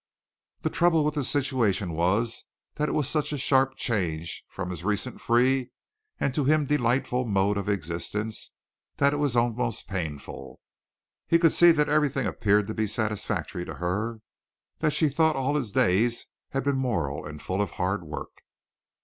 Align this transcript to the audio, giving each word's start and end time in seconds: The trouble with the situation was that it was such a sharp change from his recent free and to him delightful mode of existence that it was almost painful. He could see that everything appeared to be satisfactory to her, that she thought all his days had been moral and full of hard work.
The 0.61 0.71
trouble 0.71 1.05
with 1.05 1.13
the 1.13 1.23
situation 1.23 1.91
was 1.93 2.45
that 2.73 2.89
it 2.89 2.93
was 2.93 3.07
such 3.07 3.31
a 3.31 3.37
sharp 3.37 3.75
change 3.75 4.43
from 4.49 4.71
his 4.71 4.83
recent 4.83 5.21
free 5.21 5.69
and 6.19 6.33
to 6.33 6.43
him 6.43 6.65
delightful 6.65 7.27
mode 7.27 7.55
of 7.55 7.69
existence 7.69 8.55
that 8.97 9.13
it 9.13 9.17
was 9.17 9.35
almost 9.37 9.87
painful. 9.87 10.59
He 11.27 11.37
could 11.37 11.53
see 11.53 11.71
that 11.73 11.87
everything 11.87 12.25
appeared 12.25 12.65
to 12.69 12.73
be 12.73 12.87
satisfactory 12.87 13.63
to 13.63 13.75
her, 13.75 14.21
that 14.79 14.93
she 14.93 15.07
thought 15.07 15.35
all 15.35 15.55
his 15.55 15.71
days 15.71 16.25
had 16.49 16.63
been 16.63 16.77
moral 16.79 17.23
and 17.23 17.39
full 17.39 17.61
of 17.61 17.69
hard 17.73 18.01
work. 18.03 18.41